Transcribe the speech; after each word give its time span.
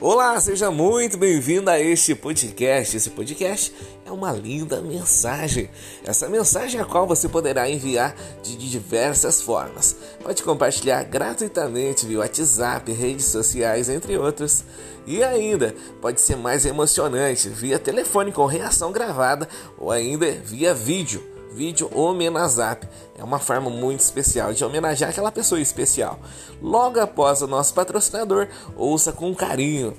Olá, 0.00 0.40
seja 0.40 0.70
muito 0.70 1.18
bem-vindo 1.18 1.68
a 1.68 1.80
este 1.80 2.14
podcast. 2.14 2.96
Esse 2.96 3.10
podcast 3.10 3.74
é 4.06 4.12
uma 4.12 4.30
linda 4.30 4.80
mensagem. 4.80 5.68
Essa 6.04 6.28
mensagem 6.28 6.78
é 6.78 6.84
a 6.84 6.86
qual 6.86 7.04
você 7.04 7.28
poderá 7.28 7.68
enviar 7.68 8.14
de 8.40 8.56
diversas 8.56 9.42
formas. 9.42 9.96
Pode 10.22 10.44
compartilhar 10.44 11.02
gratuitamente 11.02 12.06
via 12.06 12.20
WhatsApp, 12.20 12.92
redes 12.92 13.24
sociais, 13.24 13.88
entre 13.88 14.16
outros. 14.16 14.62
E 15.04 15.20
ainda 15.20 15.74
pode 16.00 16.20
ser 16.20 16.36
mais 16.36 16.64
emocionante 16.64 17.48
via 17.48 17.76
telefone 17.76 18.30
com 18.30 18.46
reação 18.46 18.92
gravada 18.92 19.48
ou 19.76 19.90
ainda 19.90 20.30
via 20.30 20.72
vídeo 20.72 21.37
vídeo 21.58 21.90
Homenazap. 21.92 22.86
É 23.18 23.24
uma 23.24 23.40
forma 23.40 23.68
muito 23.68 23.98
especial 23.98 24.52
de 24.52 24.64
homenagear 24.64 25.10
aquela 25.10 25.32
pessoa 25.32 25.60
especial. 25.60 26.20
Logo 26.62 27.00
após 27.00 27.42
o 27.42 27.48
nosso 27.48 27.74
patrocinador, 27.74 28.46
ouça 28.76 29.10
com 29.10 29.34
carinho. 29.34 29.92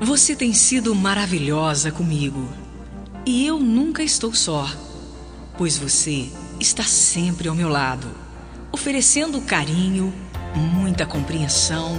Você 0.00 0.36
tem 0.36 0.52
sido 0.52 0.94
maravilhosa 0.94 1.90
comigo 1.90 2.46
e 3.24 3.46
eu 3.46 3.58
nunca 3.58 4.02
estou 4.02 4.34
só, 4.34 4.70
pois 5.56 5.78
você 5.78 6.30
está 6.60 6.82
sempre 6.82 7.48
ao 7.48 7.54
meu 7.54 7.70
lado, 7.70 8.06
oferecendo 8.70 9.40
carinho, 9.40 10.12
muita 10.54 11.06
compreensão, 11.06 11.98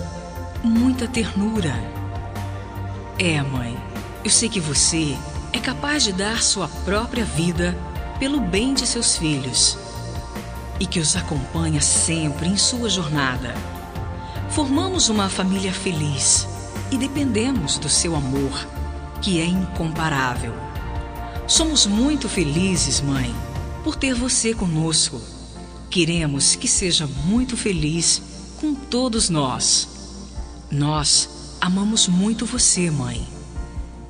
muita 0.63 1.07
ternura. 1.07 1.73
É, 3.17 3.41
mãe, 3.41 3.75
eu 4.23 4.29
sei 4.29 4.47
que 4.47 4.59
você 4.59 5.17
é 5.51 5.57
capaz 5.57 6.03
de 6.03 6.13
dar 6.13 6.43
sua 6.43 6.67
própria 6.67 7.25
vida 7.25 7.75
pelo 8.19 8.39
bem 8.39 8.75
de 8.75 8.85
seus 8.85 9.17
filhos 9.17 9.75
e 10.79 10.85
que 10.85 10.99
os 10.99 11.15
acompanha 11.15 11.81
sempre 11.81 12.47
em 12.47 12.57
sua 12.57 12.91
jornada. 12.91 13.55
Formamos 14.51 15.09
uma 15.09 15.27
família 15.29 15.73
feliz 15.73 16.47
e 16.91 16.97
dependemos 16.97 17.77
do 17.77 17.89
seu 17.89 18.15
amor, 18.15 18.67
que 19.21 19.39
é 19.39 19.45
incomparável. 19.45 20.53
Somos 21.47 21.85
muito 21.85 22.27
felizes, 22.27 23.01
mãe, 23.01 23.33
por 23.83 23.95
ter 23.95 24.13
você 24.13 24.53
conosco. 24.53 25.21
Queremos 25.89 26.55
que 26.55 26.67
seja 26.67 27.07
muito 27.25 27.55
feliz 27.55 28.21
com 28.59 28.73
todos 28.73 29.29
nós. 29.29 29.87
Nós 30.69 31.55
amamos 31.61 32.07
muito 32.07 32.45
você, 32.45 32.91
mãe. 32.91 33.27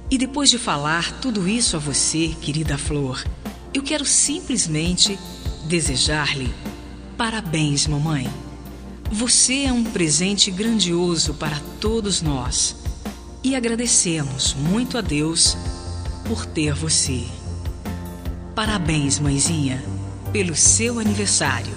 E 0.09 0.17
depois 0.17 0.49
de 0.49 0.57
falar 0.57 1.11
tudo 1.19 1.47
isso 1.47 1.75
a 1.75 1.79
você, 1.79 2.35
querida 2.41 2.77
Flor, 2.77 3.23
eu 3.73 3.83
quero 3.83 4.05
simplesmente 4.05 5.19
desejar-lhe 5.67 6.53
parabéns, 7.17 7.87
mamãe. 7.87 8.29
Você 9.11 9.63
é 9.63 9.71
um 9.71 9.85
presente 9.85 10.51
grandioso 10.51 11.33
para 11.33 11.59
todos 11.79 12.21
nós 12.21 12.75
e 13.41 13.55
agradecemos 13.55 14.53
muito 14.53 14.97
a 14.97 15.01
Deus 15.01 15.57
por 16.27 16.45
ter 16.45 16.73
você. 16.73 17.23
Parabéns, 18.53 19.17
mãezinha, 19.17 19.81
pelo 20.33 20.55
seu 20.55 20.99
aniversário. 20.99 21.73